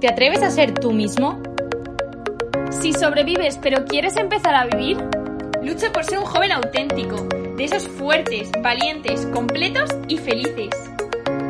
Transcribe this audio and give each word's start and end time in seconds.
¿Te 0.00 0.08
atreves 0.08 0.42
a 0.42 0.48
ser 0.48 0.72
tú 0.72 0.92
mismo? 0.92 1.42
Si 2.70 2.94
sobrevives 2.94 3.58
pero 3.58 3.84
quieres 3.84 4.16
empezar 4.16 4.54
a 4.54 4.64
vivir, 4.64 4.96
lucha 5.62 5.92
por 5.92 6.04
ser 6.04 6.20
un 6.20 6.24
joven 6.24 6.52
auténtico, 6.52 7.16
de 7.58 7.64
esos 7.64 7.86
fuertes, 7.86 8.50
valientes, 8.62 9.26
completos 9.26 9.90
y 10.08 10.16
felices. 10.16 10.70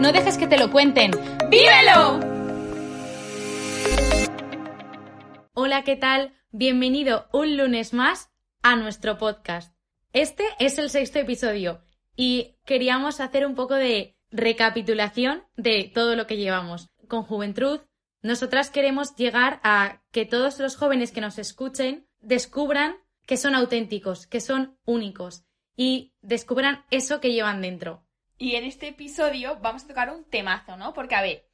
No 0.01 0.11
dejes 0.11 0.37
que 0.37 0.49
te 0.49 0.59
lo 0.59 0.73
cuenten. 0.73 1.13
¡Vívelo! 1.49 2.19
Hola, 5.55 5.85
¿qué 5.85 5.95
tal? 5.95 6.35
Bienvenido 6.51 7.29
un 7.33 7.57
lunes 7.57 7.95
más 7.95 8.33
a 8.63 8.75
nuestro 8.75 9.17
podcast. 9.17 9.77
Este 10.13 10.43
es 10.59 10.77
el 10.79 10.91
sexto 10.91 11.21
episodio 11.21 11.85
y 12.17 12.57
queríamos 12.65 13.21
hacer 13.21 13.47
un 13.47 13.55
poco 13.55 13.77
de 13.77 14.17
recapitulación 14.33 15.45
de 15.57 15.89
todo 15.95 16.17
lo 16.17 16.27
que 16.27 16.37
llevamos. 16.37 16.91
Con 17.07 17.23
Juventud, 17.23 17.81
nosotras 18.23 18.71
queremos 18.71 19.17
llegar 19.17 19.61
a 19.63 20.03
que 20.11 20.27
todos 20.27 20.59
los 20.59 20.77
jóvenes 20.77 21.13
que 21.13 21.21
nos 21.21 21.39
escuchen 21.39 22.07
descubran 22.21 22.97
que 23.27 23.37
son 23.37 23.55
auténticos, 23.55 24.27
que 24.27 24.41
son 24.41 24.79
únicos 24.85 25.45
y 25.77 26.13
descubran 26.21 26.85
eso 26.91 27.21
que 27.21 27.33
llevan 27.33 27.63
dentro. 27.63 28.05
Y 28.37 28.57
en 28.57 28.65
este 28.65 28.89
episodio 28.89 29.59
vamos 29.61 29.85
a 29.85 29.89
tocar 29.89 30.11
un 30.11 30.25
temazo, 30.25 30.77
¿no? 30.77 30.93
Porque, 30.93 31.15
a 31.15 31.23
ver, 31.23 31.47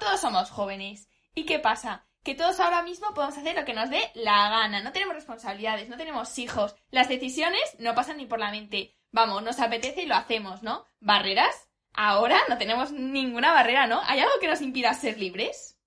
todos 0.00 0.20
somos 0.20 0.50
jóvenes. 0.50 1.08
¿Y 1.34 1.44
qué 1.44 1.58
pasa? 1.58 2.06
Que 2.24 2.34
todos 2.34 2.58
ahora 2.60 2.82
mismo 2.82 3.14
podemos 3.14 3.38
hacer 3.38 3.56
lo 3.56 3.64
que 3.64 3.74
nos 3.74 3.90
dé 3.90 4.00
la 4.14 4.48
gana. 4.48 4.82
No 4.82 4.92
tenemos 4.92 5.14
responsabilidades, 5.14 5.88
no 5.88 5.96
tenemos 5.96 6.36
hijos. 6.38 6.74
Las 6.90 7.08
decisiones 7.08 7.62
no 7.78 7.94
pasan 7.94 8.16
ni 8.16 8.26
por 8.26 8.38
la 8.38 8.50
mente. 8.50 8.96
Vamos, 9.10 9.42
nos 9.42 9.60
apetece 9.60 10.02
y 10.02 10.06
lo 10.06 10.16
hacemos, 10.16 10.62
¿no? 10.62 10.84
¿Barreras? 11.00 11.68
Ahora 11.92 12.38
no 12.48 12.58
tenemos 12.58 12.92
ninguna 12.92 13.52
barrera, 13.52 13.86
¿no? 13.86 14.00
¿Hay 14.04 14.20
algo 14.20 14.38
que 14.40 14.48
nos 14.48 14.60
impida 14.60 14.94
ser 14.94 15.18
libres? 15.18 15.77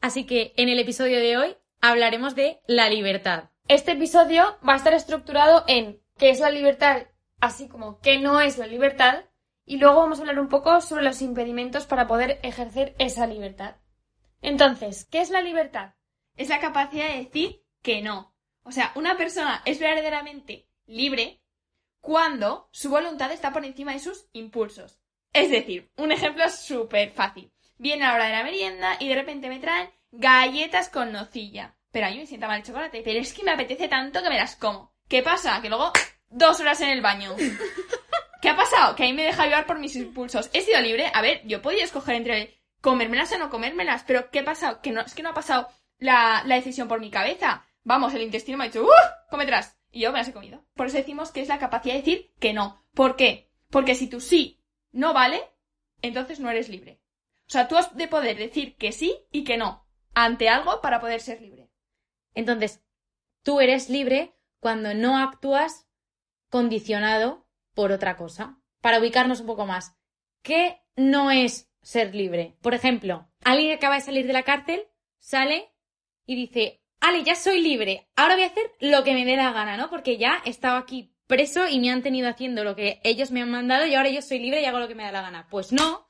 Así 0.00 0.24
que 0.24 0.54
en 0.56 0.68
el 0.68 0.78
episodio 0.78 1.18
de 1.18 1.36
hoy 1.36 1.56
hablaremos 1.80 2.34
de 2.34 2.60
la 2.66 2.88
libertad. 2.88 3.50
Este 3.68 3.92
episodio 3.92 4.58
va 4.66 4.74
a 4.74 4.76
estar 4.76 4.94
estructurado 4.94 5.64
en 5.68 6.00
qué 6.16 6.30
es 6.30 6.40
la 6.40 6.50
libertad, 6.50 7.06
así 7.38 7.68
como 7.68 8.00
qué 8.00 8.18
no 8.18 8.40
es 8.40 8.58
la 8.58 8.66
libertad, 8.66 9.24
y 9.64 9.76
luego 9.76 10.00
vamos 10.00 10.18
a 10.18 10.22
hablar 10.22 10.40
un 10.40 10.48
poco 10.48 10.80
sobre 10.80 11.04
los 11.04 11.22
impedimentos 11.22 11.86
para 11.86 12.06
poder 12.06 12.40
ejercer 12.42 12.96
esa 12.98 13.26
libertad. 13.26 13.76
Entonces, 14.42 15.06
¿qué 15.10 15.20
es 15.20 15.30
la 15.30 15.42
libertad? 15.42 15.94
Es 16.36 16.48
la 16.48 16.60
capacidad 16.60 17.08
de 17.08 17.18
decir 17.24 17.62
que 17.82 18.00
no. 18.00 18.34
O 18.62 18.72
sea, 18.72 18.92
una 18.94 19.16
persona 19.16 19.62
es 19.66 19.78
verdaderamente 19.78 20.66
libre 20.86 21.42
cuando 22.00 22.68
su 22.72 22.88
voluntad 22.88 23.30
está 23.32 23.52
por 23.52 23.64
encima 23.64 23.92
de 23.92 24.00
sus 24.00 24.28
impulsos. 24.32 24.98
Es 25.32 25.50
decir, 25.50 25.90
un 25.96 26.10
ejemplo 26.10 26.48
súper 26.48 27.12
fácil. 27.12 27.52
Viene 27.80 28.04
la 28.04 28.12
hora 28.12 28.26
de 28.26 28.32
la 28.32 28.44
merienda 28.44 28.96
y 29.00 29.08
de 29.08 29.14
repente 29.14 29.48
me 29.48 29.58
traen 29.58 29.88
galletas 30.12 30.90
con 30.90 31.12
nocilla. 31.12 31.76
Pero 31.90 32.06
a 32.06 32.10
mí 32.10 32.18
me 32.18 32.26
sienta 32.26 32.46
mal 32.46 32.58
el 32.58 32.66
chocolate. 32.66 33.00
Pero 33.02 33.18
es 33.18 33.32
que 33.32 33.42
me 33.42 33.52
apetece 33.52 33.88
tanto 33.88 34.22
que 34.22 34.28
me 34.28 34.36
las 34.36 34.54
como. 34.56 34.92
¿Qué 35.08 35.22
pasa? 35.22 35.62
Que 35.62 35.70
luego 35.70 35.90
dos 36.28 36.60
horas 36.60 36.78
en 36.82 36.90
el 36.90 37.00
baño. 37.00 37.34
¿Qué 38.42 38.50
ha 38.50 38.56
pasado? 38.56 38.94
Que 38.94 39.04
ahí 39.04 39.14
me 39.14 39.24
deja 39.24 39.46
llevar 39.46 39.64
por 39.64 39.78
mis 39.78 39.96
impulsos. 39.96 40.50
He 40.52 40.60
sido 40.60 40.78
libre. 40.82 41.10
A 41.14 41.22
ver, 41.22 41.40
yo 41.46 41.62
podía 41.62 41.84
escoger 41.84 42.16
entre 42.16 42.60
comérmelas 42.82 43.32
o 43.32 43.38
no 43.38 43.48
comérmelas. 43.48 44.04
Pero 44.06 44.30
¿qué 44.30 44.40
ha 44.40 44.44
pasado? 44.44 44.82
Que 44.82 44.92
no, 44.92 45.00
es 45.00 45.14
que 45.14 45.22
no 45.22 45.30
ha 45.30 45.34
pasado 45.34 45.66
la, 45.96 46.42
la 46.44 46.56
decisión 46.56 46.86
por 46.86 47.00
mi 47.00 47.10
cabeza. 47.10 47.64
Vamos, 47.82 48.12
el 48.12 48.20
intestino 48.20 48.58
me 48.58 48.64
ha 48.64 48.66
dicho, 48.66 48.84
¡uh! 48.84 49.30
Cometras. 49.30 49.78
Y 49.90 50.00
yo 50.00 50.12
me 50.12 50.18
las 50.18 50.28
he 50.28 50.34
comido. 50.34 50.66
Por 50.74 50.88
eso 50.88 50.98
decimos 50.98 51.32
que 51.32 51.40
es 51.40 51.48
la 51.48 51.58
capacidad 51.58 51.94
de 51.94 52.00
decir 52.00 52.34
que 52.38 52.52
no. 52.52 52.84
¿Por 52.94 53.16
qué? 53.16 53.50
Porque 53.70 53.94
si 53.94 54.06
tú 54.06 54.20
sí 54.20 54.62
no 54.92 55.14
vale, 55.14 55.42
entonces 56.02 56.40
no 56.40 56.50
eres 56.50 56.68
libre. 56.68 57.00
O 57.50 57.52
sea, 57.52 57.66
tú 57.66 57.76
has 57.76 57.96
de 57.96 58.06
poder 58.06 58.38
decir 58.38 58.76
que 58.76 58.92
sí 58.92 59.26
y 59.32 59.42
que 59.42 59.56
no 59.56 59.84
ante 60.14 60.48
algo 60.48 60.80
para 60.80 61.00
poder 61.00 61.20
ser 61.20 61.42
libre. 61.42 61.68
Entonces, 62.32 62.80
tú 63.42 63.60
eres 63.60 63.90
libre 63.90 64.36
cuando 64.60 64.94
no 64.94 65.18
actúas 65.18 65.88
condicionado 66.48 67.48
por 67.74 67.90
otra 67.90 68.16
cosa. 68.16 68.60
Para 68.80 69.00
ubicarnos 69.00 69.40
un 69.40 69.48
poco 69.48 69.66
más, 69.66 69.96
¿qué 70.42 70.80
no 70.94 71.32
es 71.32 71.68
ser 71.82 72.14
libre? 72.14 72.56
Por 72.62 72.72
ejemplo, 72.72 73.28
alguien 73.42 73.76
acaba 73.76 73.96
de 73.96 74.02
salir 74.02 74.28
de 74.28 74.32
la 74.32 74.44
cárcel 74.44 74.86
sale 75.18 75.72
y 76.26 76.36
dice, 76.36 76.84
Ale, 77.00 77.24
ya 77.24 77.34
soy 77.34 77.60
libre, 77.60 78.08
ahora 78.14 78.34
voy 78.34 78.44
a 78.44 78.46
hacer 78.46 78.70
lo 78.78 79.02
que 79.02 79.12
me 79.12 79.24
dé 79.24 79.34
la 79.34 79.52
gana, 79.52 79.76
¿no? 79.76 79.90
Porque 79.90 80.18
ya 80.18 80.40
he 80.44 80.50
estado 80.50 80.76
aquí 80.76 81.16
preso 81.26 81.66
y 81.66 81.80
me 81.80 81.90
han 81.90 82.04
tenido 82.04 82.28
haciendo 82.28 82.62
lo 82.62 82.76
que 82.76 83.00
ellos 83.02 83.32
me 83.32 83.42
han 83.42 83.50
mandado 83.50 83.86
y 83.86 83.96
ahora 83.96 84.10
yo 84.10 84.22
soy 84.22 84.38
libre 84.38 84.62
y 84.62 84.66
hago 84.66 84.78
lo 84.78 84.86
que 84.86 84.94
me 84.94 85.02
da 85.02 85.10
la 85.10 85.22
gana. 85.22 85.48
Pues 85.50 85.72
no, 85.72 86.09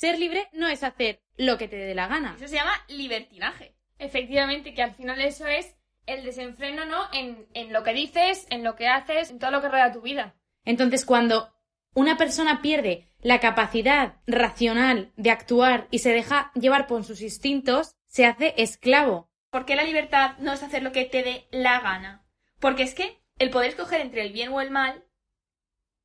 ser 0.00 0.18
libre 0.18 0.48
no 0.54 0.66
es 0.66 0.82
hacer 0.82 1.20
lo 1.36 1.58
que 1.58 1.68
te 1.68 1.76
dé 1.76 1.94
la 1.94 2.06
gana. 2.06 2.34
Eso 2.38 2.48
se 2.48 2.54
llama 2.54 2.72
libertinaje. 2.88 3.76
Efectivamente, 3.98 4.72
que 4.72 4.82
al 4.82 4.94
final 4.94 5.20
eso 5.20 5.46
es 5.46 5.76
el 6.06 6.24
desenfreno, 6.24 6.86
¿no? 6.86 7.02
En, 7.12 7.46
en 7.52 7.70
lo 7.70 7.84
que 7.84 7.92
dices, 7.92 8.46
en 8.48 8.64
lo 8.64 8.76
que 8.76 8.88
haces, 8.88 9.30
en 9.30 9.38
todo 9.38 9.50
lo 9.50 9.60
que 9.60 9.68
rodea 9.68 9.92
tu 9.92 10.00
vida. 10.00 10.34
Entonces, 10.64 11.04
cuando 11.04 11.52
una 11.92 12.16
persona 12.16 12.62
pierde 12.62 13.12
la 13.20 13.40
capacidad 13.40 14.14
racional 14.26 15.12
de 15.16 15.30
actuar 15.30 15.86
y 15.90 15.98
se 15.98 16.14
deja 16.14 16.50
llevar 16.54 16.86
por 16.86 17.04
sus 17.04 17.20
instintos, 17.20 17.94
se 18.06 18.24
hace 18.24 18.54
esclavo. 18.56 19.28
¿Por 19.50 19.66
qué 19.66 19.76
la 19.76 19.84
libertad 19.84 20.38
no 20.38 20.54
es 20.54 20.62
hacer 20.62 20.82
lo 20.82 20.92
que 20.92 21.04
te 21.04 21.22
dé 21.22 21.46
la 21.50 21.80
gana? 21.80 22.24
Porque 22.58 22.84
es 22.84 22.94
que 22.94 23.20
el 23.38 23.50
poder 23.50 23.68
escoger 23.68 24.00
entre 24.00 24.22
el 24.22 24.32
bien 24.32 24.50
o 24.50 24.62
el 24.62 24.70
mal, 24.70 25.04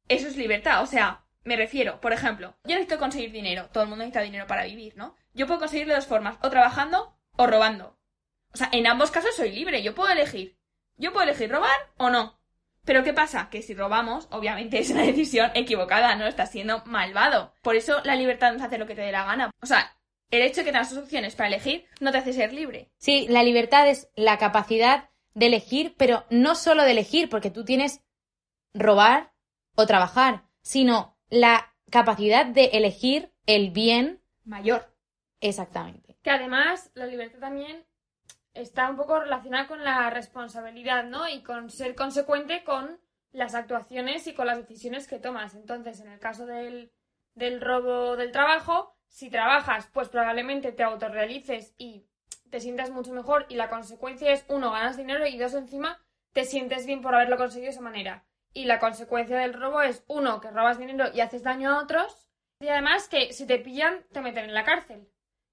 eso 0.09 0.27
es 0.27 0.35
libertad. 0.35 0.83
O 0.83 0.85
sea, 0.85 1.24
me 1.45 1.55
refiero, 1.55 2.01
por 2.01 2.11
ejemplo, 2.11 2.57
yo 2.63 2.75
necesito 2.75 2.99
conseguir 2.99 3.31
dinero. 3.31 3.69
Todo 3.71 3.83
el 3.83 3.89
mundo 3.89 4.03
necesita 4.03 4.21
dinero 4.21 4.47
para 4.47 4.65
vivir, 4.65 4.97
¿no? 4.97 5.15
Yo 5.33 5.47
puedo 5.47 5.59
conseguirlo 5.59 5.93
de 5.93 5.99
dos 5.99 6.07
formas, 6.07 6.37
o 6.41 6.49
trabajando 6.49 7.15
o 7.37 7.47
robando. 7.47 7.97
O 8.53 8.57
sea, 8.57 8.69
en 8.71 8.87
ambos 8.87 9.11
casos 9.11 9.35
soy 9.35 9.51
libre, 9.51 9.83
yo 9.83 9.95
puedo 9.95 10.11
elegir. 10.11 10.57
Yo 10.97 11.13
puedo 11.13 11.23
elegir 11.23 11.51
robar 11.51 11.77
o 11.97 12.09
no. 12.09 12.39
Pero 12.83 13.03
¿qué 13.03 13.13
pasa? 13.13 13.49
Que 13.49 13.61
si 13.61 13.73
robamos, 13.73 14.27
obviamente 14.31 14.79
es 14.79 14.89
una 14.89 15.03
decisión 15.03 15.51
equivocada, 15.53 16.15
no 16.15 16.25
estás 16.25 16.51
siendo 16.51 16.83
malvado. 16.85 17.53
Por 17.61 17.75
eso 17.75 18.01
la 18.03 18.15
libertad 18.15 18.51
no 18.51 18.57
es 18.57 18.63
hacer 18.63 18.79
lo 18.79 18.87
que 18.87 18.95
te 18.95 19.01
dé 19.01 19.11
la 19.11 19.25
gana. 19.25 19.51
O 19.61 19.65
sea, 19.65 19.95
el 20.31 20.41
hecho 20.41 20.61
de 20.61 20.65
que 20.65 20.71
tengas 20.71 20.93
dos 20.93 21.03
opciones 21.03 21.35
para 21.35 21.47
elegir 21.47 21.85
no 21.99 22.11
te 22.11 22.17
hace 22.19 22.33
ser 22.33 22.53
libre. 22.53 22.89
Sí, 22.97 23.27
la 23.29 23.43
libertad 23.43 23.87
es 23.87 24.09
la 24.15 24.37
capacidad 24.37 25.09
de 25.33 25.47
elegir, 25.47 25.95
pero 25.97 26.25
no 26.29 26.55
solo 26.55 26.83
de 26.83 26.91
elegir, 26.91 27.29
porque 27.29 27.51
tú 27.51 27.65
tienes 27.65 28.01
robar 28.73 29.33
o 29.75 29.85
trabajar, 29.85 30.45
sino 30.61 31.14
la 31.29 31.73
capacidad 31.89 32.45
de 32.45 32.65
elegir 32.73 33.31
el 33.45 33.71
bien 33.71 34.21
mayor. 34.43 34.93
Exactamente. 35.41 36.17
Que 36.21 36.31
además 36.31 36.91
la 36.93 37.05
libertad 37.05 37.39
también 37.39 37.85
está 38.53 38.89
un 38.89 38.95
poco 38.95 39.19
relacionada 39.19 39.67
con 39.67 39.83
la 39.83 40.09
responsabilidad, 40.09 41.03
¿no? 41.05 41.27
Y 41.27 41.43
con 41.43 41.69
ser 41.69 41.93
consecuente 41.95 42.63
con 42.63 42.99
las 43.31 43.53
actuaciones 43.53 44.27
y 44.27 44.33
con 44.33 44.47
las 44.47 44.57
decisiones 44.57 45.07
que 45.07 45.19
tomas. 45.19 45.55
Entonces, 45.55 45.99
en 45.99 46.07
el 46.07 46.19
caso 46.19 46.45
del, 46.45 46.91
del 47.35 47.61
robo 47.61 48.15
del 48.15 48.31
trabajo, 48.31 48.95
si 49.07 49.29
trabajas, 49.29 49.89
pues 49.93 50.09
probablemente 50.09 50.71
te 50.71 50.83
autorrealices 50.83 51.73
y 51.77 52.07
te 52.49 52.59
sientas 52.59 52.91
mucho 52.91 53.13
mejor 53.13 53.45
y 53.49 53.55
la 53.55 53.69
consecuencia 53.69 54.31
es, 54.31 54.45
uno, 54.47 54.71
ganas 54.71 54.97
dinero 54.97 55.25
y 55.27 55.37
dos, 55.37 55.53
encima, 55.53 56.01
te 56.31 56.45
sientes 56.45 56.85
bien 56.85 57.01
por 57.01 57.13
haberlo 57.13 57.37
conseguido 57.37 57.67
de 57.67 57.71
esa 57.71 57.81
manera. 57.81 58.25
Y 58.55 58.65
la 58.65 58.79
consecuencia 58.79 59.37
del 59.37 59.53
robo 59.53 59.81
es, 59.81 60.03
uno, 60.07 60.41
que 60.41 60.49
robas 60.49 60.79
dinero 60.79 61.09
y 61.13 61.19
haces 61.19 61.43
daño 61.43 61.69
a 61.69 61.83
otros 61.83 62.25
y 62.59 62.69
además 62.69 63.09
que 63.09 63.33
si 63.33 63.45
te 63.45 63.59
pillan, 63.59 64.05
te 64.11 64.21
meten 64.21 64.45
en 64.45 64.53
la 64.53 64.63
cárcel. 64.63 65.09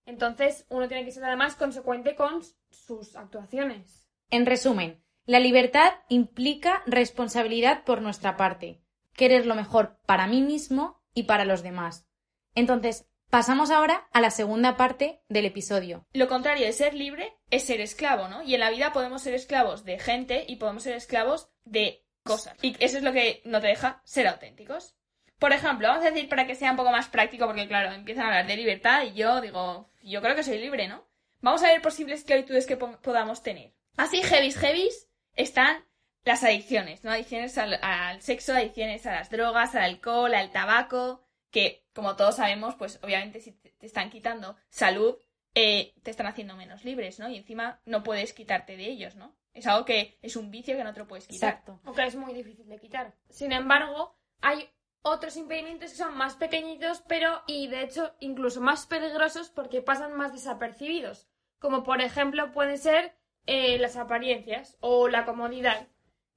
Entonces, 0.07 0.67
uno 0.69 0.89
tiene 0.89 1.05
que 1.05 1.11
ser 1.11 1.25
además 1.25 1.57
consecuente 1.57 2.15
con 2.15 2.43
sus 2.71 3.17
actuaciones. 3.17 4.09
En 4.31 4.47
resumen, 4.47 5.03
la 5.27 5.41
libertad 5.41 5.93
implica 6.09 6.83
responsabilidad 6.87 7.85
por 7.85 8.03
nuestra 8.03 8.37
parte, 8.37 8.81
querer 9.15 9.47
lo 9.47 9.55
mejor 9.55 9.99
para 10.07 10.27
mí 10.27 10.41
mismo 10.41 11.03
y 11.13 11.25
para 11.25 11.45
los 11.45 11.63
demás. 11.63 12.07
Entonces, 12.55 13.07
pasamos 13.31 13.71
ahora 13.71 14.09
a 14.13 14.21
la 14.21 14.31
segunda 14.31 14.77
parte 14.77 15.23
del 15.29 15.47
episodio. 15.47 16.07
Lo 16.13 16.29
contrario 16.29 16.67
de 16.67 16.73
ser 16.73 16.95
libre 16.95 17.37
es 17.51 17.65
ser 17.65 17.81
esclavo, 17.81 18.29
¿no? 18.29 18.43
Y 18.43 18.55
en 18.55 18.61
la 18.61 18.71
vida 18.71 18.93
podemos 18.93 19.23
ser 19.23 19.35
esclavos 19.35 19.85
de 19.85 19.99
gente 19.99 20.45
y 20.49 20.57
podemos 20.57 20.83
ser 20.83 20.95
esclavos 20.97 21.51
de 21.65 22.02
cosas. 22.23 22.57
Y 22.63 22.77
eso 22.79 22.99
es 22.99 23.05
lo 23.05 23.13
que 23.13 23.43
no 23.45 23.61
te 23.61 23.69
deja 23.69 24.01
ser 24.05 24.27
auténticos. 24.29 24.95
Por 25.39 25.53
ejemplo, 25.53 25.89
vamos 25.89 26.05
a 26.05 26.11
decir 26.11 26.29
para 26.29 26.47
que 26.47 26.55
sea 26.55 26.71
un 26.71 26.77
poco 26.77 26.93
más 26.93 27.09
práctico, 27.09 27.47
porque 27.47 27.67
claro, 27.67 27.93
empiezan 27.93 28.25
a 28.25 28.29
hablar 28.29 28.47
de 28.47 28.57
libertad 28.57 29.03
y 29.03 29.15
yo 29.15 29.41
digo, 29.41 29.91
yo 30.03 30.23
creo 30.23 30.37
que 30.37 30.45
soy 30.45 30.59
libre, 30.59 30.87
¿no? 30.89 31.05
Vamos 31.41 31.63
a 31.65 31.69
ver 31.69 31.83
posibles 31.83 32.21
esclavitudes 32.21 32.67
que 32.67 32.77
podamos 32.77 33.43
tener. 33.43 33.73
Así, 33.97 34.23
heavies, 34.23 34.57
heavies, 34.57 35.09
están 35.35 35.85
las 36.25 36.45
adicciones, 36.45 37.03
¿no? 37.05 37.11
Adicciones 37.11 37.59
al, 37.59 38.23
sexo, 38.23 38.55
adicciones 38.55 39.07
a 39.07 39.13
las 39.13 39.31
drogas, 39.31 39.75
al 39.75 39.83
alcohol, 39.83 40.35
al 40.35 40.53
tabaco, 40.53 41.25
que, 41.51 41.85
como 41.93 42.17
todos 42.17 42.37
sabemos, 42.37 42.77
pues 42.77 43.01
obviamente 43.03 43.41
si 43.41 43.53
te, 43.53 43.75
están 43.81 44.11
quitando 44.11 44.57
salud, 44.71 45.17
eh, 45.55 45.95
te 46.03 46.11
están 46.11 46.27
haciendo 46.27 46.57
menos 46.57 46.85
libres, 46.85 47.19
¿no? 47.19 47.29
Y 47.29 47.37
encima 47.37 47.81
no 47.85 48.03
puedes 48.03 48.33
quitarte 48.33 48.77
de 48.77 48.87
ellos, 48.87 49.17
¿no? 49.17 49.35
Es 49.55 49.67
algo 49.67 49.85
que 49.85 50.19
es 50.23 50.37
un 50.37 50.51
vicio 50.51 50.77
que 50.77 50.85
no 50.85 50.95
te 50.95 51.01
lo 51.01 51.07
puedes 51.07 51.27
quitar. 51.27 51.51
Exacto. 51.51 51.81
O 51.85 51.93
que 51.93 52.05
es 52.05 52.17
muy 52.17 52.33
difícil 52.33 52.69
de 52.69 52.79
quitar. 52.79 53.15
Sin 53.29 53.53
embargo, 53.53 54.17
hay 54.41 54.71
otros 55.03 55.37
impedimentos 55.37 55.91
que 55.91 55.97
son 55.97 56.17
más 56.17 56.37
pequeñitos, 56.37 57.03
pero 57.07 57.43
y 57.47 57.69
de 57.69 57.83
hecho 57.83 58.15
incluso 58.21 58.61
más 58.61 58.87
peligrosos 58.87 59.51
porque 59.51 59.83
pasan 59.83 60.17
más 60.17 60.33
desapercibidos, 60.33 61.29
como 61.59 61.83
por 61.83 62.01
ejemplo 62.01 62.53
pueden 62.53 62.79
ser 62.79 63.15
eh, 63.47 63.79
las 63.79 63.97
apariencias 63.97 64.79
o 64.81 65.09
la 65.09 65.25
comodidad. 65.27 65.89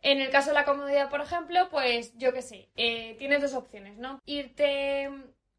En 0.02 0.20
el 0.20 0.30
caso 0.30 0.50
de 0.50 0.56
la 0.56 0.66
comodidad, 0.66 1.10
por 1.10 1.22
ejemplo, 1.22 1.70
pues 1.70 2.16
yo 2.18 2.34
qué 2.34 2.42
sé, 2.42 2.70
eh, 2.76 3.16
tienes 3.18 3.42
dos 3.42 3.54
opciones, 3.54 3.98
¿no? 3.98 4.22
Irte, 4.26 5.10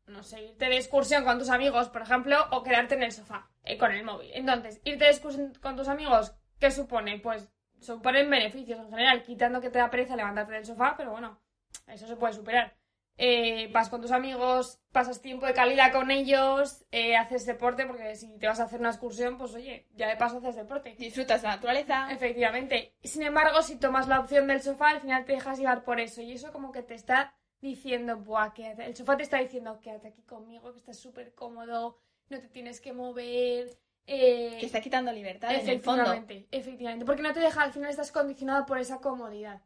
no 0.06 0.22
sé, 0.22 0.42
irte 0.42 0.66
de 0.66 0.76
excursión 0.76 1.24
con 1.24 1.38
tus 1.38 1.50
amigos, 1.50 1.88
por 1.88 2.02
ejemplo, 2.02 2.36
o 2.50 2.62
quedarte 2.62 2.94
en 2.94 3.02
el 3.02 3.12
sofá 3.12 3.48
eh, 3.64 3.76
con 3.76 3.92
el 3.92 4.04
móvil. 4.04 4.30
Entonces, 4.34 4.80
irte 4.84 5.04
de 5.04 5.10
excursión 5.10 5.52
con 5.60 5.76
tus 5.76 5.88
amigos, 5.88 6.34
¿qué 6.58 6.70
supone? 6.70 7.18
Pues 7.18 7.48
suponen 7.80 8.30
beneficios 8.30 8.78
en 8.78 8.90
general, 8.90 9.22
quitando 9.22 9.60
que 9.60 9.70
te 9.70 9.78
da 9.78 9.90
pereza 9.90 10.16
levantarte 10.16 10.52
del 10.52 10.64
sofá, 10.64 10.94
pero 10.96 11.12
bueno, 11.12 11.40
eso 11.86 12.06
se 12.06 12.16
puede 12.16 12.34
superar. 12.34 12.74
Eh, 13.18 13.70
vas 13.72 13.88
con 13.88 14.02
tus 14.02 14.10
amigos, 14.10 14.78
pasas 14.92 15.22
tiempo 15.22 15.46
de 15.46 15.54
calidad 15.54 15.90
con 15.90 16.10
ellos, 16.10 16.84
eh, 16.92 17.16
haces 17.16 17.46
deporte, 17.46 17.86
porque 17.86 18.14
si 18.14 18.38
te 18.38 18.46
vas 18.46 18.60
a 18.60 18.64
hacer 18.64 18.80
una 18.80 18.90
excursión, 18.90 19.38
pues 19.38 19.54
oye, 19.54 19.86
ya 19.94 20.08
de 20.08 20.16
paso 20.16 20.38
haces 20.38 20.56
deporte. 20.56 20.94
Disfrutas 20.98 21.40
de 21.40 21.48
la 21.48 21.54
naturaleza. 21.54 22.08
Efectivamente. 22.10 22.94
Sin 23.02 23.22
embargo, 23.22 23.62
si 23.62 23.76
tomas 23.76 24.06
la 24.06 24.20
opción 24.20 24.46
del 24.46 24.60
sofá, 24.60 24.90
al 24.90 25.00
final 25.00 25.24
te 25.24 25.32
dejas 25.32 25.58
llevar 25.58 25.82
por 25.82 25.98
eso. 25.98 26.20
Y 26.20 26.32
eso 26.32 26.52
como 26.52 26.72
que 26.72 26.82
te 26.82 26.94
está 26.94 27.34
diciendo, 27.60 28.16
buah, 28.18 28.52
quédate. 28.52 28.86
El 28.86 28.96
sofá 28.96 29.16
te 29.16 29.22
está 29.22 29.38
diciendo, 29.38 29.80
quédate 29.80 30.08
aquí 30.08 30.22
conmigo, 30.22 30.72
que 30.72 30.78
estás 30.78 30.98
súper 30.98 31.34
cómodo, 31.34 31.98
no 32.28 32.40
te 32.40 32.48
tienes 32.48 32.80
que 32.80 32.92
mover. 32.92 33.78
Eh, 34.06 34.56
Que 34.60 34.66
está 34.66 34.80
quitando 34.80 35.10
libertad 35.12 35.50
en 35.52 35.68
el 35.68 35.80
fondo. 35.80 36.02
efectivamente, 36.02 36.46
efectivamente. 36.52 37.04
Porque 37.04 37.22
no 37.22 37.32
te 37.32 37.40
deja, 37.40 37.62
al 37.62 37.72
final 37.72 37.90
estás 37.90 38.12
condicionado 38.12 38.64
por 38.66 38.78
esa 38.78 38.98
comodidad. 39.00 39.62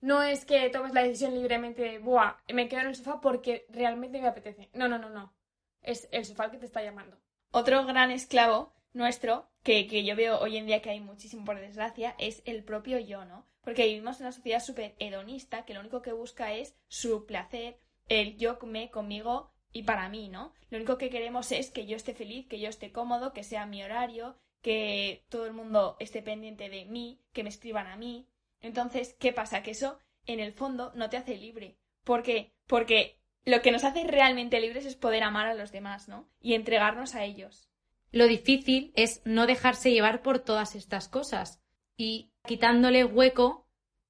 No 0.00 0.22
es 0.22 0.44
que 0.44 0.68
tomes 0.70 0.92
la 0.94 1.02
decisión 1.02 1.34
libremente 1.34 1.82
de, 1.82 1.98
buah, 1.98 2.36
me 2.52 2.68
quedo 2.68 2.80
en 2.82 2.86
el 2.88 2.96
sofá 2.96 3.20
porque 3.20 3.66
realmente 3.70 4.20
me 4.20 4.28
apetece. 4.28 4.68
No, 4.74 4.88
no, 4.88 4.98
no, 4.98 5.08
no. 5.10 5.34
Es 5.82 6.08
el 6.12 6.24
sofá 6.24 6.44
el 6.44 6.50
que 6.52 6.58
te 6.58 6.66
está 6.66 6.82
llamando. 6.82 7.18
Otro 7.50 7.84
gran 7.86 8.10
esclavo 8.10 8.74
nuestro, 8.92 9.48
que, 9.62 9.86
que 9.86 10.04
yo 10.04 10.16
veo 10.16 10.38
hoy 10.38 10.56
en 10.56 10.66
día 10.66 10.82
que 10.82 10.90
hay 10.90 11.00
muchísimo 11.00 11.44
por 11.44 11.60
desgracia, 11.60 12.14
es 12.18 12.42
el 12.44 12.64
propio 12.64 12.98
yo, 12.98 13.24
¿no? 13.24 13.46
Porque 13.62 13.86
vivimos 13.86 14.18
en 14.18 14.26
una 14.26 14.32
sociedad 14.32 14.60
súper 14.60 14.94
hedonista 14.98 15.64
que 15.64 15.74
lo 15.74 15.80
único 15.80 16.02
que 16.02 16.12
busca 16.12 16.54
es 16.54 16.74
su 16.88 17.26
placer, 17.26 17.78
el 18.08 18.36
yo 18.36 18.58
me 18.62 18.90
conmigo 18.90 19.52
y 19.72 19.82
para 19.82 20.08
mí, 20.08 20.28
¿no? 20.28 20.52
Lo 20.70 20.78
único 20.78 20.98
que 20.98 21.10
queremos 21.10 21.52
es 21.52 21.70
que 21.70 21.86
yo 21.86 21.96
esté 21.96 22.14
feliz, 22.14 22.46
que 22.46 22.60
yo 22.60 22.68
esté 22.68 22.92
cómodo, 22.92 23.32
que 23.32 23.44
sea 23.44 23.66
mi 23.66 23.82
horario, 23.82 24.36
que 24.62 25.24
todo 25.28 25.46
el 25.46 25.52
mundo 25.52 25.96
esté 26.00 26.22
pendiente 26.22 26.68
de 26.68 26.84
mí, 26.86 27.20
que 27.32 27.42
me 27.42 27.48
escriban 27.48 27.86
a 27.86 27.96
mí. 27.96 28.26
Entonces, 28.60 29.14
¿qué 29.18 29.32
pasa? 29.32 29.62
Que 29.62 29.72
eso, 29.72 29.98
en 30.26 30.40
el 30.40 30.52
fondo, 30.52 30.92
no 30.94 31.10
te 31.10 31.16
hace 31.16 31.36
libre. 31.36 31.76
¿Por 32.04 32.22
qué? 32.22 32.52
Porque 32.66 33.18
lo 33.44 33.62
que 33.62 33.70
nos 33.70 33.84
hace 33.84 34.04
realmente 34.04 34.60
libres 34.60 34.84
es 34.84 34.96
poder 34.96 35.22
amar 35.22 35.46
a 35.46 35.54
los 35.54 35.72
demás, 35.72 36.08
¿no? 36.08 36.28
Y 36.40 36.54
entregarnos 36.54 37.14
a 37.14 37.24
ellos. 37.24 37.67
Lo 38.10 38.26
difícil 38.26 38.92
es 38.96 39.20
no 39.24 39.46
dejarse 39.46 39.90
llevar 39.90 40.22
por 40.22 40.38
todas 40.38 40.74
estas 40.74 41.08
cosas 41.08 41.60
y 41.96 42.32
quitándole 42.46 43.04
hueco 43.04 43.66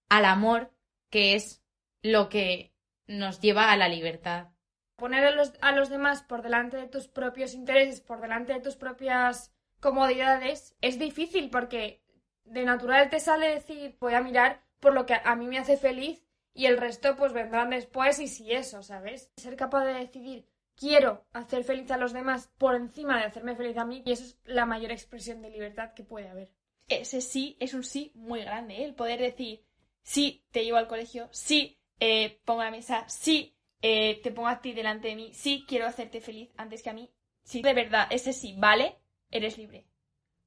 al 0.08 0.24
amor, 0.24 0.72
que 1.10 1.34
es 1.34 1.62
lo 2.02 2.28
que 2.28 2.72
nos 3.06 3.40
lleva 3.40 3.72
a 3.72 3.76
la 3.76 3.88
libertad. 3.88 4.48
poner 4.96 5.24
a 5.24 5.30
los, 5.30 5.52
a 5.60 5.72
los 5.72 5.88
demás 5.88 6.22
por 6.22 6.42
delante 6.42 6.76
de 6.76 6.88
tus 6.88 7.08
propios 7.08 7.54
intereses, 7.54 8.00
por 8.00 8.20
delante 8.20 8.52
de 8.52 8.60
tus 8.60 8.76
propias 8.76 9.54
comodidades, 9.80 10.76
es 10.80 10.98
difícil 10.98 11.50
porque 11.50 12.02
de 12.44 12.64
natural 12.64 13.08
te 13.10 13.20
sale 13.20 13.48
decir, 13.48 13.96
voy 14.00 14.14
a 14.14 14.20
mirar 14.22 14.64
por 14.80 14.94
lo 14.94 15.06
que 15.06 15.14
a 15.22 15.36
mí 15.36 15.46
me 15.46 15.58
hace 15.58 15.76
feliz 15.76 16.24
y 16.52 16.66
el 16.66 16.78
resto 16.78 17.16
pues 17.16 17.32
vendrán 17.32 17.70
después 17.70 18.18
y 18.18 18.26
si 18.26 18.52
eso, 18.52 18.82
¿sabes? 18.82 19.30
Ser 19.36 19.54
capaz 19.54 19.84
de 19.84 19.94
decidir, 19.94 20.47
quiero 20.78 21.26
hacer 21.32 21.64
feliz 21.64 21.90
a 21.90 21.96
los 21.96 22.12
demás 22.12 22.50
por 22.58 22.74
encima 22.74 23.18
de 23.18 23.24
hacerme 23.24 23.56
feliz 23.56 23.76
a 23.76 23.84
mí 23.84 24.02
y 24.04 24.12
eso 24.12 24.24
es 24.24 24.38
la 24.44 24.66
mayor 24.66 24.92
expresión 24.92 25.42
de 25.42 25.50
libertad 25.50 25.92
que 25.94 26.04
puede 26.04 26.28
haber. 26.28 26.52
Ese 26.88 27.20
sí 27.20 27.56
es 27.60 27.74
un 27.74 27.84
sí 27.84 28.12
muy 28.14 28.40
grande, 28.40 28.76
¿eh? 28.76 28.84
el 28.84 28.94
poder 28.94 29.20
decir, 29.20 29.64
sí, 30.02 30.46
te 30.52 30.64
llevo 30.64 30.78
al 30.78 30.88
colegio, 30.88 31.28
sí, 31.32 31.78
eh, 32.00 32.40
pongo 32.44 32.62
la 32.62 32.70
mesa, 32.70 33.04
sí, 33.08 33.56
eh, 33.82 34.20
te 34.22 34.30
pongo 34.30 34.48
a 34.48 34.60
ti 34.60 34.72
delante 34.72 35.08
de 35.08 35.16
mí, 35.16 35.32
sí, 35.34 35.64
quiero 35.68 35.86
hacerte 35.86 36.20
feliz 36.20 36.50
antes 36.56 36.82
que 36.82 36.90
a 36.90 36.94
mí. 36.94 37.10
Si 37.42 37.62
de 37.62 37.74
verdad 37.74 38.06
ese 38.10 38.32
sí 38.32 38.54
vale, 38.58 38.96
eres 39.30 39.58
libre. 39.58 39.86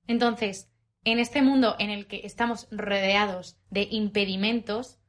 Entonces, 0.08 0.72
en 1.04 1.20
este 1.20 1.42
mundo 1.42 1.76
en 1.80 1.90
el 1.90 2.08
que 2.08 2.22
estamos 2.26 2.68
rodeados 2.72 3.60
de 3.70 3.88
impedimentos, 3.90 5.00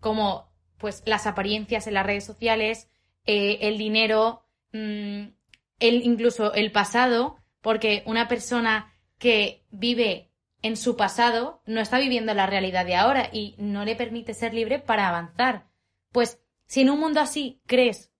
como 0.00 0.52
pues 0.78 1.02
las 1.06 1.26
apariencias 1.26 1.86
en 1.86 1.94
las 1.94 2.06
redes 2.06 2.24
sociales, 2.24 2.90
eh, 3.24 3.58
el 3.62 3.78
dinero, 3.78 4.45
mm, 4.76 5.34
el, 5.80 6.02
incluso 6.04 6.52
el 6.54 6.72
pasado, 6.72 7.38
porque 7.60 8.02
una 8.06 8.28
persona 8.28 8.94
que 9.18 9.64
vive 9.70 10.30
en 10.62 10.76
su 10.76 10.96
pasado 10.96 11.62
no 11.66 11.80
está 11.80 11.98
viviendo 11.98 12.34
la 12.34 12.46
realidad 12.46 12.86
de 12.86 12.96
ahora 12.96 13.28
y 13.32 13.54
no 13.58 13.84
le 13.84 13.96
permite 13.96 14.34
ser 14.34 14.54
libre 14.54 14.78
para 14.78 15.08
avanzar. 15.08 15.66
Pues 16.12 16.40
si 16.66 16.82
en 16.82 16.90
un 16.90 17.00
mundo 17.00 17.20
así 17.20 17.60
crees 17.66 18.10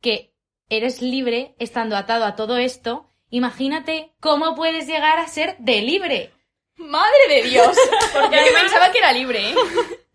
que 0.00 0.34
eres 0.68 1.02
libre 1.02 1.54
estando 1.58 1.96
atado 1.96 2.24
a 2.24 2.36
todo 2.36 2.56
esto, 2.58 3.08
imagínate 3.30 4.12
cómo 4.20 4.54
puedes 4.54 4.86
llegar 4.86 5.18
a 5.18 5.26
ser 5.26 5.56
de 5.58 5.80
libre. 5.80 6.32
¡Madre 6.76 7.28
de 7.28 7.42
Dios! 7.42 7.76
Porque 8.12 8.36
yo 8.36 8.60
pensaba 8.60 8.92
que 8.92 8.98
era 8.98 9.12
libre, 9.12 9.50
¿eh? 9.50 9.54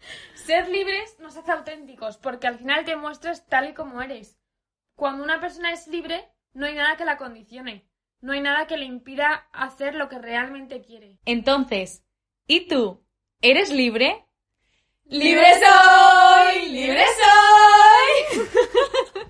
Ser 0.45 0.67
libres 0.67 1.17
nos 1.19 1.37
hace 1.37 1.53
auténticos, 1.53 2.17
porque 2.17 2.47
al 2.47 2.57
final 2.57 2.83
te 2.83 2.97
muestras 2.97 3.45
tal 3.47 3.69
y 3.69 3.73
como 3.73 4.01
eres. 4.01 4.37
Cuando 4.95 5.23
una 5.23 5.39
persona 5.39 5.71
es 5.71 5.87
libre, 5.87 6.29
no 6.53 6.65
hay 6.65 6.75
nada 6.75 6.95
que 6.97 7.05
la 7.05 7.17
condicione, 7.17 7.85
no 8.21 8.33
hay 8.33 8.41
nada 8.41 8.67
que 8.67 8.77
le 8.77 8.85
impida 8.85 9.47
hacer 9.51 9.95
lo 9.95 10.07
que 10.07 10.19
realmente 10.19 10.81
quiere. 10.81 11.17
Entonces, 11.25 12.03
¿y 12.47 12.67
tú? 12.67 13.03
¿Eres 13.41 13.71
libre? 13.71 14.25
¡Libre 15.05 15.45
soy! 15.59 16.69
¡Libre 16.69 17.03
soy! 17.19 18.47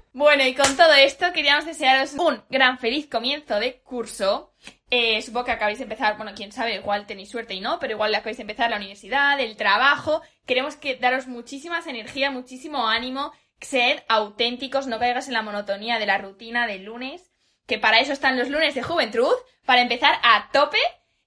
bueno, 0.13 0.45
y 0.45 0.53
con 0.53 0.77
todo 0.77 0.93
esto 0.93 1.33
queríamos 1.33 1.65
desearos 1.65 2.13
un 2.13 2.43
gran 2.49 2.77
feliz 2.77 3.09
comienzo 3.09 3.59
de 3.59 3.81
curso. 3.81 4.53
Eh, 4.89 5.21
supongo 5.23 5.45
que 5.45 5.51
acabáis 5.53 5.79
de 5.79 5.85
empezar, 5.85 6.15
bueno, 6.17 6.33
quién 6.35 6.51
sabe, 6.51 6.75
igual 6.75 7.07
tenéis 7.07 7.29
suerte 7.29 7.55
y 7.55 7.61
no, 7.61 7.79
pero 7.79 7.93
igual 7.93 8.13
acabáis 8.13 8.37
de 8.37 8.43
empezar 8.43 8.69
la 8.69 8.77
universidad, 8.77 9.39
el 9.39 9.57
trabajo. 9.57 10.21
Queremos 10.45 10.75
que 10.75 10.95
daros 10.97 11.25
muchísimas 11.25 11.87
energía, 11.87 12.29
muchísimo 12.29 12.87
ánimo, 12.87 13.33
sed 13.63 13.99
auténticos, 14.07 14.87
no 14.87 14.99
caigas 14.99 15.27
en 15.27 15.33
la 15.33 15.41
monotonía 15.41 15.99
de 15.99 16.05
la 16.05 16.17
rutina 16.17 16.67
del 16.67 16.83
lunes, 16.83 17.31
que 17.65 17.79
para 17.79 17.99
eso 17.99 18.13
están 18.13 18.37
los 18.37 18.49
lunes 18.49 18.75
de 18.75 18.83
juventud, 18.83 19.33
para 19.65 19.81
empezar 19.81 20.15
a 20.23 20.49
tope 20.51 20.77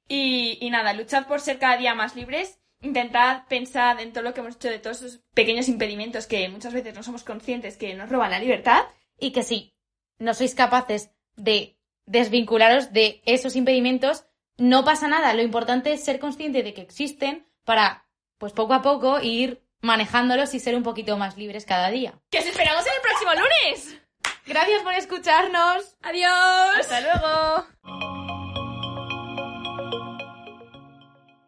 y, 0.08 0.58
y 0.60 0.70
nada, 0.70 0.92
luchad 0.92 1.26
por 1.26 1.40
ser 1.40 1.58
cada 1.58 1.76
día 1.76 1.94
más 1.94 2.14
libres. 2.14 2.60
Intentad 2.82 3.46
pensar 3.48 4.00
en 4.00 4.12
todo 4.12 4.22
lo 4.22 4.34
que 4.34 4.40
hemos 4.40 4.56
hecho 4.56 4.68
de 4.68 4.78
todos 4.78 5.02
esos 5.02 5.20
pequeños 5.34 5.68
impedimentos 5.68 6.26
que 6.26 6.48
muchas 6.48 6.74
veces 6.74 6.94
no 6.94 7.02
somos 7.02 7.24
conscientes 7.24 7.76
que 7.76 7.94
nos 7.94 8.10
roban 8.10 8.30
la 8.30 8.38
libertad. 8.38 8.84
Y 9.18 9.32
que 9.32 9.42
si 9.42 9.74
no 10.18 10.34
sois 10.34 10.54
capaces 10.54 11.10
de 11.36 11.78
desvincularos 12.04 12.92
de 12.92 13.22
esos 13.24 13.56
impedimentos, 13.56 14.26
no 14.58 14.84
pasa 14.84 15.08
nada. 15.08 15.34
Lo 15.34 15.42
importante 15.42 15.92
es 15.92 16.04
ser 16.04 16.18
consciente 16.18 16.62
de 16.62 16.74
que 16.74 16.82
existen 16.82 17.46
para, 17.64 18.06
pues 18.38 18.52
poco 18.52 18.74
a 18.74 18.82
poco, 18.82 19.20
ir 19.20 19.65
manejándolos 19.82 20.54
y 20.54 20.60
ser 20.60 20.74
un 20.74 20.82
poquito 20.82 21.16
más 21.16 21.36
libres 21.36 21.64
cada 21.64 21.90
día. 21.90 22.14
¡Que 22.30 22.38
os 22.38 22.46
esperamos 22.46 22.84
en 22.86 22.92
el 22.92 23.00
próximo 23.00 23.32
lunes! 23.34 23.98
Gracias 24.46 24.82
por 24.82 24.94
escucharnos. 24.94 25.96
¡Adiós! 26.02 26.78
¡Hasta 26.78 27.00
luego! 27.00 28.35